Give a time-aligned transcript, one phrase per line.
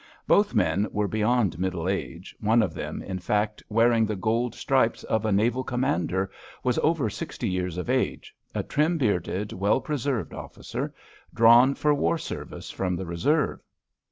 [0.25, 5.03] Both men were beyond middle age, one of them, in fact, wearing the gold stripes
[5.03, 6.31] of a naval commander,
[6.63, 10.91] was over sixty years of age, a trim bearded, well preserved officer,
[11.35, 13.61] drawn for war service from the reserve.